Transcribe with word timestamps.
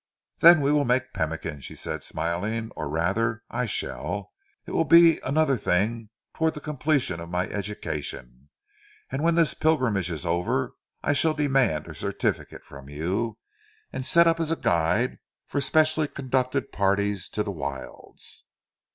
"Then 0.39 0.61
we 0.61 0.71
will 0.71 0.83
make 0.83 1.13
pemmican," 1.13 1.61
she 1.61 1.75
said 1.75 2.03
smiling, 2.03 2.71
"or 2.75 2.89
rather 2.89 3.43
I 3.51 3.67
shall. 3.67 4.31
It 4.65 4.71
will 4.71 4.83
be 4.83 5.19
another 5.19 5.57
thing 5.57 6.09
towards 6.33 6.55
the 6.55 6.59
completion 6.59 7.19
of 7.19 7.29
my 7.29 7.47
education, 7.47 8.49
and 9.11 9.21
when 9.23 9.35
this 9.35 9.53
pilgrimage 9.53 10.09
is 10.09 10.25
over 10.25 10.73
I 11.03 11.13
shall 11.13 11.35
demand 11.35 11.85
a 11.85 11.93
certificate 11.93 12.63
from 12.63 12.89
you, 12.89 13.37
and 13.93 14.03
set 14.03 14.25
up 14.25 14.39
as 14.39 14.49
a 14.49 14.55
guide 14.55 15.19
for 15.45 15.61
specially 15.61 16.07
conducted 16.07 16.71
parties 16.71 17.29
to 17.29 17.43
the 17.43 17.51
wilds." 17.51 18.45